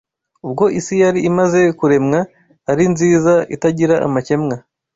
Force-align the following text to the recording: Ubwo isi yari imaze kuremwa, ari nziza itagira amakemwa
Ubwo 0.45 0.65
isi 0.79 0.95
yari 1.03 1.19
imaze 1.29 1.61
kuremwa, 1.79 2.19
ari 2.71 2.83
nziza 2.93 3.33
itagira 3.55 3.95
amakemwa 4.07 4.55